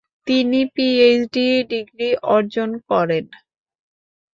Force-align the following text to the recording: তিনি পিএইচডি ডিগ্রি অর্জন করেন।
তিনি 0.27 0.59
পিএইচডি 0.75 1.45
ডিগ্রি 1.71 2.09
অর্জন 2.29 2.69
করেন। 2.89 3.25